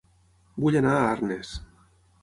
[0.63, 1.55] Vull anar a Arnes